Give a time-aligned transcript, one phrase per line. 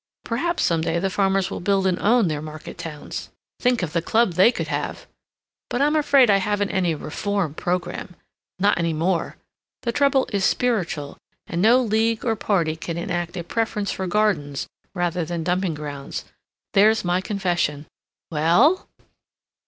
[0.23, 3.29] Perhaps some day the farmers will build and own their market towns.
[3.59, 5.05] (Think of the club they could have!)
[5.69, 8.15] But I'm afraid I haven't any 'reform program.'
[8.57, 9.37] Not any more!
[9.83, 14.65] The trouble is spiritual, and no League or Party can enact a preference for gardens
[14.95, 16.25] rather than dumping grounds....
[16.73, 17.85] There's my confession.
[18.31, 18.87] WELL?"